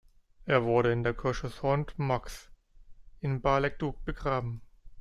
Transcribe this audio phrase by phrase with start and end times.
[0.45, 2.49] Er wurde in der Kirche Saint-Maxe
[3.19, 4.63] in Bar-le-Duc begraben.